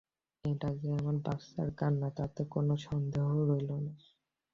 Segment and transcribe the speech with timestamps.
[0.43, 3.93] এটা যে আমার বাচ্চার কান্না তাতে কোনও সন্দেহ রইল না।